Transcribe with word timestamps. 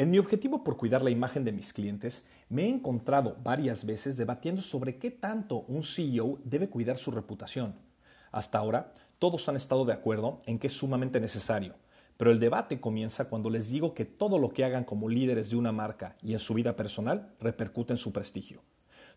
En 0.00 0.10
mi 0.10 0.18
objetivo 0.20 0.62
por 0.62 0.76
cuidar 0.76 1.02
la 1.02 1.10
imagen 1.10 1.42
de 1.42 1.50
mis 1.50 1.72
clientes, 1.72 2.24
me 2.48 2.62
he 2.62 2.68
encontrado 2.68 3.36
varias 3.42 3.84
veces 3.84 4.16
debatiendo 4.16 4.62
sobre 4.62 4.96
qué 4.96 5.10
tanto 5.10 5.64
un 5.66 5.82
CEO 5.82 6.38
debe 6.44 6.68
cuidar 6.68 6.98
su 6.98 7.10
reputación. 7.10 7.74
Hasta 8.30 8.58
ahora, 8.58 8.94
todos 9.18 9.48
han 9.48 9.56
estado 9.56 9.84
de 9.84 9.92
acuerdo 9.92 10.38
en 10.46 10.60
que 10.60 10.68
es 10.68 10.72
sumamente 10.72 11.18
necesario, 11.18 11.74
pero 12.16 12.30
el 12.30 12.38
debate 12.38 12.80
comienza 12.80 13.28
cuando 13.28 13.50
les 13.50 13.70
digo 13.70 13.92
que 13.92 14.04
todo 14.04 14.38
lo 14.38 14.50
que 14.50 14.64
hagan 14.64 14.84
como 14.84 15.08
líderes 15.08 15.50
de 15.50 15.56
una 15.56 15.72
marca 15.72 16.14
y 16.22 16.32
en 16.32 16.38
su 16.38 16.54
vida 16.54 16.76
personal 16.76 17.34
repercute 17.40 17.92
en 17.92 17.96
su 17.96 18.12
prestigio. 18.12 18.62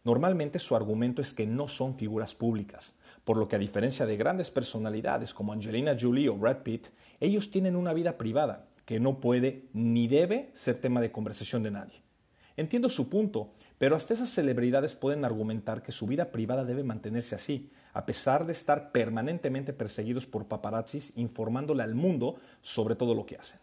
Normalmente 0.03 0.57
su 0.57 0.75
argumento 0.75 1.21
es 1.21 1.31
que 1.31 1.45
no 1.45 1.67
son 1.67 1.95
figuras 1.95 2.33
públicas, 2.33 2.95
por 3.23 3.37
lo 3.37 3.47
que 3.47 3.55
a 3.55 3.59
diferencia 3.59 4.07
de 4.07 4.17
grandes 4.17 4.49
personalidades 4.49 5.31
como 5.31 5.53
Angelina 5.53 5.95
Jolie 5.99 6.27
o 6.27 6.37
Brad 6.37 6.63
Pitt, 6.63 6.87
ellos 7.19 7.51
tienen 7.51 7.75
una 7.75 7.93
vida 7.93 8.17
privada 8.17 8.70
que 8.91 8.99
no 8.99 9.21
puede 9.21 9.69
ni 9.71 10.09
debe 10.09 10.51
ser 10.53 10.81
tema 10.81 10.99
de 10.99 11.13
conversación 11.13 11.63
de 11.63 11.71
nadie. 11.71 12.01
Entiendo 12.57 12.89
su 12.89 13.09
punto, 13.09 13.53
pero 13.77 13.95
hasta 13.95 14.13
esas 14.13 14.27
celebridades 14.31 14.95
pueden 14.95 15.23
argumentar 15.23 15.81
que 15.81 15.93
su 15.93 16.07
vida 16.07 16.29
privada 16.29 16.65
debe 16.65 16.83
mantenerse 16.83 17.33
así, 17.33 17.71
a 17.93 18.05
pesar 18.05 18.45
de 18.45 18.51
estar 18.51 18.91
permanentemente 18.91 19.71
perseguidos 19.71 20.25
por 20.25 20.49
paparazzis 20.49 21.13
informándole 21.15 21.83
al 21.83 21.95
mundo 21.95 22.35
sobre 22.59 22.97
todo 22.97 23.15
lo 23.15 23.25
que 23.25 23.37
hacen. 23.37 23.61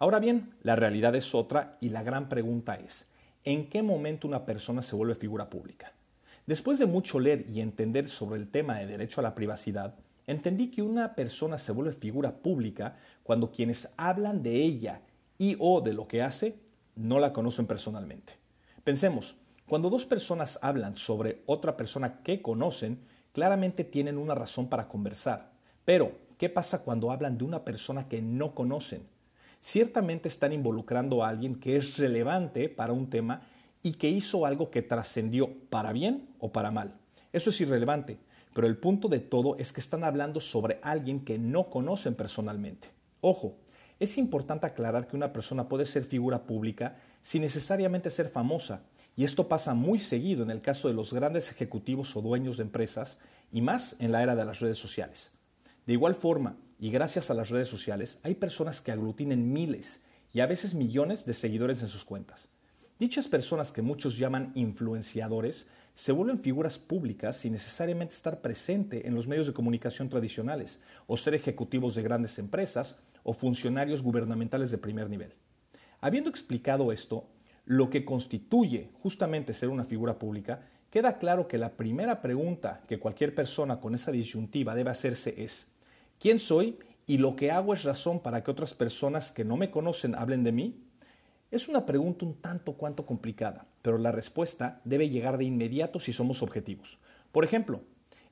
Ahora 0.00 0.18
bien, 0.18 0.50
la 0.64 0.74
realidad 0.74 1.14
es 1.14 1.32
otra 1.32 1.78
y 1.80 1.90
la 1.90 2.02
gran 2.02 2.28
pregunta 2.28 2.74
es, 2.74 3.08
¿en 3.44 3.68
qué 3.68 3.84
momento 3.84 4.26
una 4.26 4.46
persona 4.46 4.82
se 4.82 4.96
vuelve 4.96 5.14
figura 5.14 5.48
pública? 5.48 5.92
Después 6.44 6.80
de 6.80 6.86
mucho 6.86 7.20
leer 7.20 7.46
y 7.48 7.60
entender 7.60 8.08
sobre 8.08 8.40
el 8.40 8.50
tema 8.50 8.80
de 8.80 8.88
derecho 8.88 9.20
a 9.20 9.22
la 9.22 9.36
privacidad, 9.36 9.94
entendí 10.26 10.70
que 10.70 10.82
una 10.82 11.14
persona 11.14 11.58
se 11.58 11.72
vuelve 11.72 11.92
figura 11.92 12.36
pública 12.36 12.96
cuando 13.22 13.50
quienes 13.50 13.92
hablan 13.96 14.42
de 14.42 14.54
ella 14.56 15.00
y 15.38 15.56
o 15.58 15.80
de 15.80 15.92
lo 15.92 16.08
que 16.08 16.22
hace 16.22 16.58
no 16.94 17.18
la 17.18 17.32
conocen 17.32 17.66
personalmente. 17.66 18.34
Pensemos, 18.84 19.36
cuando 19.66 19.90
dos 19.90 20.06
personas 20.06 20.58
hablan 20.62 20.96
sobre 20.96 21.42
otra 21.46 21.76
persona 21.76 22.22
que 22.22 22.40
conocen, 22.40 23.00
claramente 23.32 23.84
tienen 23.84 24.16
una 24.16 24.34
razón 24.34 24.68
para 24.68 24.88
conversar. 24.88 25.52
Pero, 25.84 26.12
¿qué 26.38 26.48
pasa 26.48 26.82
cuando 26.82 27.10
hablan 27.10 27.36
de 27.36 27.44
una 27.44 27.64
persona 27.64 28.08
que 28.08 28.22
no 28.22 28.54
conocen? 28.54 29.02
Ciertamente 29.60 30.28
están 30.28 30.52
involucrando 30.52 31.24
a 31.24 31.28
alguien 31.28 31.56
que 31.56 31.76
es 31.76 31.98
relevante 31.98 32.68
para 32.68 32.92
un 32.92 33.10
tema 33.10 33.42
y 33.82 33.94
que 33.94 34.08
hizo 34.08 34.46
algo 34.46 34.70
que 34.70 34.82
trascendió 34.82 35.50
para 35.68 35.92
bien 35.92 36.28
o 36.38 36.52
para 36.52 36.70
mal. 36.70 36.94
Eso 37.32 37.50
es 37.50 37.60
irrelevante, 37.60 38.18
pero 38.56 38.68
el 38.68 38.78
punto 38.78 39.08
de 39.08 39.20
todo 39.20 39.58
es 39.58 39.70
que 39.70 39.82
están 39.82 40.02
hablando 40.02 40.40
sobre 40.40 40.78
alguien 40.82 41.26
que 41.26 41.36
no 41.36 41.68
conocen 41.68 42.14
personalmente. 42.14 42.88
Ojo, 43.20 43.58
es 44.00 44.16
importante 44.16 44.64
aclarar 44.64 45.06
que 45.06 45.14
una 45.14 45.30
persona 45.30 45.68
puede 45.68 45.84
ser 45.84 46.04
figura 46.04 46.44
pública 46.44 46.96
sin 47.20 47.42
necesariamente 47.42 48.10
ser 48.10 48.30
famosa, 48.30 48.80
y 49.14 49.24
esto 49.24 49.46
pasa 49.46 49.74
muy 49.74 49.98
seguido 49.98 50.42
en 50.42 50.50
el 50.50 50.62
caso 50.62 50.88
de 50.88 50.94
los 50.94 51.12
grandes 51.12 51.50
ejecutivos 51.50 52.16
o 52.16 52.22
dueños 52.22 52.56
de 52.56 52.62
empresas, 52.62 53.18
y 53.52 53.60
más 53.60 53.94
en 53.98 54.10
la 54.10 54.22
era 54.22 54.34
de 54.34 54.46
las 54.46 54.60
redes 54.60 54.78
sociales. 54.78 55.32
De 55.84 55.92
igual 55.92 56.14
forma, 56.14 56.56
y 56.80 56.90
gracias 56.90 57.28
a 57.28 57.34
las 57.34 57.50
redes 57.50 57.68
sociales, 57.68 58.18
hay 58.22 58.36
personas 58.36 58.80
que 58.80 58.90
aglutinen 58.90 59.52
miles 59.52 60.02
y 60.32 60.40
a 60.40 60.46
veces 60.46 60.72
millones 60.72 61.26
de 61.26 61.34
seguidores 61.34 61.82
en 61.82 61.88
sus 61.88 62.06
cuentas. 62.06 62.48
Dichas 62.98 63.28
personas 63.28 63.72
que 63.72 63.82
muchos 63.82 64.16
llaman 64.16 64.52
influenciadores 64.54 65.66
se 65.92 66.12
vuelven 66.12 66.38
figuras 66.38 66.78
públicas 66.78 67.36
sin 67.36 67.52
necesariamente 67.52 68.14
estar 68.14 68.40
presente 68.40 69.06
en 69.06 69.14
los 69.14 69.28
medios 69.28 69.46
de 69.46 69.52
comunicación 69.52 70.08
tradicionales 70.08 70.80
o 71.06 71.18
ser 71.18 71.34
ejecutivos 71.34 71.94
de 71.94 72.02
grandes 72.02 72.38
empresas 72.38 72.96
o 73.22 73.34
funcionarios 73.34 74.02
gubernamentales 74.02 74.70
de 74.70 74.78
primer 74.78 75.10
nivel. 75.10 75.34
Habiendo 76.00 76.30
explicado 76.30 76.90
esto, 76.90 77.28
lo 77.66 77.90
que 77.90 78.06
constituye 78.06 78.88
justamente 79.02 79.52
ser 79.52 79.68
una 79.68 79.84
figura 79.84 80.18
pública, 80.18 80.66
queda 80.90 81.18
claro 81.18 81.48
que 81.48 81.58
la 81.58 81.76
primera 81.76 82.22
pregunta 82.22 82.82
que 82.88 82.98
cualquier 82.98 83.34
persona 83.34 83.78
con 83.78 83.94
esa 83.94 84.10
disyuntiva 84.10 84.74
debe 84.74 84.90
hacerse 84.90 85.34
es, 85.36 85.66
¿quién 86.18 86.38
soy 86.38 86.78
y 87.06 87.18
lo 87.18 87.36
que 87.36 87.50
hago 87.50 87.74
es 87.74 87.84
razón 87.84 88.20
para 88.20 88.42
que 88.42 88.50
otras 88.50 88.72
personas 88.72 89.32
que 89.32 89.44
no 89.44 89.58
me 89.58 89.70
conocen 89.70 90.14
hablen 90.14 90.44
de 90.44 90.52
mí? 90.52 90.85
Es 91.50 91.68
una 91.68 91.86
pregunta 91.86 92.24
un 92.24 92.34
tanto 92.34 92.72
cuanto 92.72 93.06
complicada, 93.06 93.66
pero 93.82 93.98
la 93.98 94.10
respuesta 94.10 94.80
debe 94.84 95.08
llegar 95.08 95.38
de 95.38 95.44
inmediato 95.44 96.00
si 96.00 96.12
somos 96.12 96.42
objetivos. 96.42 96.98
Por 97.30 97.44
ejemplo, 97.44 97.82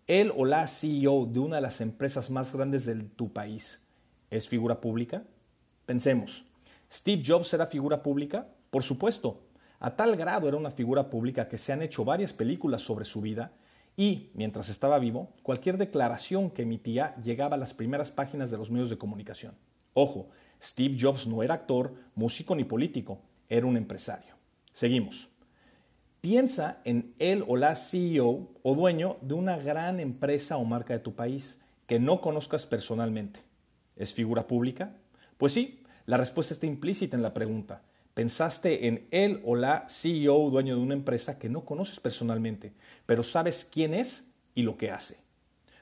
él 0.06 0.32
o 0.36 0.44
la 0.44 0.66
CEO 0.66 1.26
de 1.26 1.38
una 1.38 1.56
de 1.56 1.62
las 1.62 1.80
empresas 1.80 2.28
más 2.30 2.52
grandes 2.52 2.84
de 2.84 2.94
tu 2.94 3.32
país 3.32 3.80
¿Es 4.34 4.48
figura 4.48 4.80
pública? 4.80 5.22
Pensemos, 5.86 6.44
¿Steve 6.90 7.22
Jobs 7.24 7.54
era 7.54 7.68
figura 7.68 8.02
pública? 8.02 8.48
Por 8.70 8.82
supuesto, 8.82 9.42
a 9.78 9.94
tal 9.94 10.16
grado 10.16 10.48
era 10.48 10.56
una 10.56 10.72
figura 10.72 11.08
pública 11.08 11.46
que 11.46 11.56
se 11.56 11.72
han 11.72 11.82
hecho 11.82 12.04
varias 12.04 12.32
películas 12.32 12.82
sobre 12.82 13.04
su 13.04 13.20
vida 13.20 13.52
y, 13.96 14.30
mientras 14.34 14.70
estaba 14.70 14.98
vivo, 14.98 15.28
cualquier 15.44 15.78
declaración 15.78 16.50
que 16.50 16.62
emitía 16.62 17.14
llegaba 17.22 17.54
a 17.54 17.58
las 17.58 17.74
primeras 17.74 18.10
páginas 18.10 18.50
de 18.50 18.58
los 18.58 18.72
medios 18.72 18.90
de 18.90 18.98
comunicación. 18.98 19.54
Ojo, 19.92 20.30
Steve 20.64 20.96
Jobs 20.98 21.26
no 21.26 21.42
era 21.42 21.54
actor, 21.54 21.94
músico 22.14 22.56
ni 22.56 22.64
político, 22.64 23.20
era 23.50 23.66
un 23.66 23.76
empresario. 23.76 24.34
Seguimos. 24.72 25.28
Piensa 26.22 26.80
en 26.84 27.12
él 27.18 27.44
o 27.46 27.58
la 27.58 27.76
CEO 27.76 28.48
o 28.62 28.74
dueño 28.74 29.18
de 29.20 29.34
una 29.34 29.58
gran 29.58 30.00
empresa 30.00 30.56
o 30.56 30.64
marca 30.64 30.94
de 30.94 31.00
tu 31.00 31.14
país 31.14 31.60
que 31.86 32.00
no 32.00 32.22
conozcas 32.22 32.64
personalmente. 32.64 33.40
¿Es 33.94 34.14
figura 34.14 34.46
pública? 34.46 34.96
Pues 35.36 35.52
sí, 35.52 35.82
la 36.06 36.16
respuesta 36.16 36.54
está 36.54 36.64
implícita 36.64 37.14
en 37.14 37.22
la 37.22 37.34
pregunta. 37.34 37.82
Pensaste 38.14 38.86
en 38.86 39.06
él 39.10 39.42
o 39.44 39.56
la 39.56 39.86
CEO 39.90 40.48
dueño 40.48 40.76
de 40.76 40.82
una 40.82 40.94
empresa 40.94 41.38
que 41.38 41.50
no 41.50 41.66
conoces 41.66 42.00
personalmente, 42.00 42.72
pero 43.04 43.22
sabes 43.22 43.68
quién 43.70 43.92
es 43.92 44.26
y 44.54 44.62
lo 44.62 44.78
que 44.78 44.90
hace. 44.90 45.18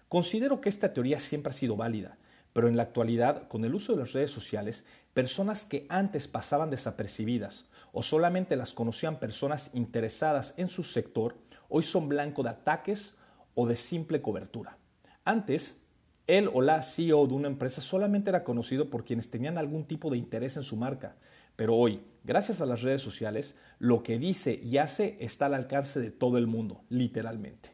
Considero 0.09 0.60
que 0.60 0.71
esta 0.71 0.92
teoría 0.92 1.21
siempre 1.21 1.50
ha 1.50 1.54
sido 1.54 1.76
válida, 1.76 2.19
pero 2.52 2.68
en 2.68 2.76
la 2.76 2.84
actualidad, 2.84 3.48
con 3.48 3.64
el 3.64 3.74
uso 3.74 3.92
de 3.92 4.00
las 4.00 4.12
redes 4.12 4.30
sociales, 4.30 4.84
personas 5.14 5.64
que 5.64 5.86
antes 5.88 6.28
pasaban 6.28 6.70
desapercibidas 6.70 7.66
o 7.92 8.02
solamente 8.02 8.56
las 8.56 8.72
conocían 8.72 9.18
personas 9.18 9.70
interesadas 9.74 10.54
en 10.56 10.68
su 10.68 10.82
sector, 10.82 11.36
hoy 11.68 11.82
son 11.82 12.08
blanco 12.08 12.42
de 12.42 12.50
ataques 12.50 13.14
o 13.54 13.66
de 13.66 13.76
simple 13.76 14.22
cobertura. 14.22 14.78
Antes, 15.24 15.80
él 16.26 16.50
o 16.52 16.62
la 16.62 16.82
CEO 16.82 17.26
de 17.26 17.34
una 17.34 17.48
empresa 17.48 17.80
solamente 17.80 18.30
era 18.30 18.44
conocido 18.44 18.88
por 18.91 19.04
quienes 19.04 19.30
tenían 19.30 19.58
algún 19.58 19.84
tipo 19.84 20.10
de 20.10 20.18
interés 20.18 20.56
en 20.56 20.62
su 20.62 20.76
marca, 20.76 21.16
pero 21.56 21.76
hoy, 21.76 22.00
gracias 22.24 22.60
a 22.60 22.66
las 22.66 22.82
redes 22.82 23.02
sociales, 23.02 23.56
lo 23.78 24.02
que 24.02 24.18
dice 24.18 24.58
y 24.62 24.78
hace 24.78 25.16
está 25.20 25.46
al 25.46 25.54
alcance 25.54 26.00
de 26.00 26.10
todo 26.10 26.38
el 26.38 26.46
mundo, 26.46 26.82
literalmente. 26.88 27.72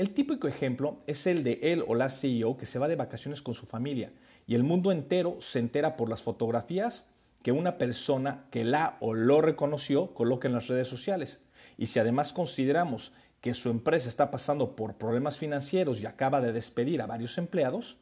El 0.00 0.14
típico 0.14 0.48
ejemplo 0.48 1.02
es 1.06 1.26
el 1.26 1.44
de 1.44 1.58
él 1.60 1.84
o 1.86 1.94
la 1.94 2.08
CEO 2.08 2.56
que 2.56 2.64
se 2.64 2.78
va 2.78 2.88
de 2.88 2.96
vacaciones 2.96 3.42
con 3.42 3.52
su 3.52 3.66
familia 3.66 4.14
y 4.46 4.54
el 4.54 4.62
mundo 4.64 4.92
entero 4.92 5.36
se 5.42 5.58
entera 5.58 5.98
por 5.98 6.08
las 6.08 6.22
fotografías 6.22 7.06
que 7.42 7.52
una 7.52 7.76
persona 7.76 8.46
que 8.50 8.64
la 8.64 8.96
o 9.00 9.12
lo 9.12 9.42
reconoció 9.42 10.14
coloca 10.14 10.48
en 10.48 10.54
las 10.54 10.68
redes 10.68 10.88
sociales. 10.88 11.40
Y 11.76 11.88
si 11.88 11.98
además 11.98 12.32
consideramos 12.32 13.12
que 13.42 13.52
su 13.52 13.68
empresa 13.68 14.08
está 14.08 14.30
pasando 14.30 14.74
por 14.74 14.94
problemas 14.94 15.36
financieros 15.36 16.00
y 16.00 16.06
acaba 16.06 16.40
de 16.40 16.52
despedir 16.52 17.02
a 17.02 17.06
varios 17.06 17.36
empleados, 17.36 17.98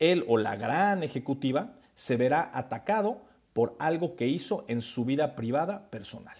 él 0.00 0.24
o 0.26 0.38
la 0.38 0.56
gran 0.56 1.04
ejecutiva 1.04 1.76
se 1.94 2.16
verá 2.16 2.50
atacado 2.54 3.22
por 3.52 3.76
algo 3.78 4.16
que 4.16 4.26
hizo 4.26 4.64
en 4.66 4.82
su 4.82 5.04
vida 5.04 5.36
privada 5.36 5.90
personal. 5.90 6.38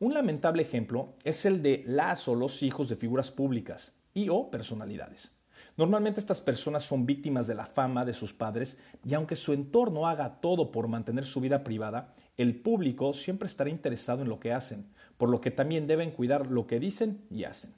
Un 0.00 0.14
lamentable 0.14 0.62
ejemplo 0.62 1.12
es 1.24 1.44
el 1.44 1.60
de 1.60 1.82
las 1.86 2.26
o 2.26 2.34
los 2.34 2.62
hijos 2.62 2.88
de 2.88 2.96
figuras 2.96 3.30
públicas 3.30 3.96
y 4.14 4.28
o 4.28 4.50
personalidades. 4.50 5.32
Normalmente 5.76 6.20
estas 6.20 6.40
personas 6.40 6.84
son 6.84 7.06
víctimas 7.06 7.46
de 7.46 7.54
la 7.54 7.66
fama 7.66 8.04
de 8.04 8.14
sus 8.14 8.32
padres 8.32 8.76
y 9.04 9.14
aunque 9.14 9.36
su 9.36 9.52
entorno 9.52 10.08
haga 10.08 10.40
todo 10.40 10.72
por 10.72 10.88
mantener 10.88 11.24
su 11.24 11.40
vida 11.40 11.62
privada, 11.62 12.14
el 12.36 12.60
público 12.60 13.12
siempre 13.14 13.46
estará 13.46 13.70
interesado 13.70 14.22
en 14.22 14.28
lo 14.28 14.40
que 14.40 14.52
hacen, 14.52 14.86
por 15.16 15.28
lo 15.28 15.40
que 15.40 15.50
también 15.50 15.86
deben 15.86 16.10
cuidar 16.10 16.48
lo 16.48 16.66
que 16.66 16.80
dicen 16.80 17.24
y 17.30 17.44
hacen. 17.44 17.74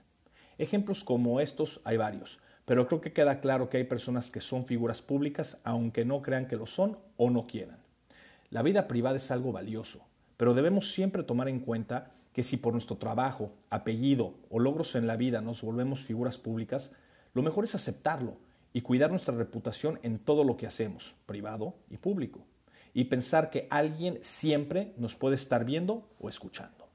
Ejemplos 0.59 1.05
como 1.05 1.41
estos 1.41 1.81
hay 1.85 1.97
varios, 1.97 2.41
pero 2.65 2.87
creo 2.87 3.01
que 3.01 3.13
queda 3.13 3.41
claro 3.41 3.69
que 3.69 3.79
hay 3.79 3.85
personas 3.85 4.31
que 4.31 4.41
son 4.41 4.65
figuras 4.65 5.03
públicas 5.03 5.59
aunque 5.65 6.05
no 6.05 6.23
crean 6.23 6.47
que 6.47 6.57
lo 6.57 6.67
son 6.67 6.99
o 7.17 7.31
no 7.31 7.47
quieran. 7.47 7.79
La 8.51 8.63
vida 8.63 8.89
privada 8.89 9.17
es 9.17 9.31
algo 9.31 9.53
valioso, 9.53 10.07
pero 10.37 10.55
debemos 10.55 10.93
siempre 10.93 11.23
tomar 11.23 11.49
en 11.49 11.61
cuenta 11.61 12.13
que 12.33 12.43
si 12.43 12.57
por 12.57 12.73
nuestro 12.73 12.97
trabajo, 12.97 13.53
apellido 13.71 14.35
o 14.51 14.59
logros 14.59 14.95
en 14.95 15.07
la 15.07 15.17
vida 15.17 15.41
nos 15.41 15.63
volvemos 15.63 16.05
figuras 16.05 16.39
públicas, 16.39 16.93
lo 17.35 17.43
mejor 17.43 17.65
es 17.65 17.75
aceptarlo 17.75 18.37
y 18.73 18.83
cuidar 18.83 19.11
nuestra 19.11 19.35
reputación 19.35 19.99
en 20.03 20.19
todo 20.19 20.45
lo 20.45 20.57
que 20.57 20.67
hacemos, 20.67 21.17
privado 21.27 21.75
y 21.91 21.97
público, 21.97 22.45
y 22.95 23.05
pensar 23.05 23.51
que 23.51 23.67
alguien 23.71 24.19
siempre 24.23 24.95
nos 24.97 25.17
puede 25.17 25.35
estar 25.35 25.65
viendo 25.65 26.09
o 26.21 26.29
escuchando. 26.29 26.90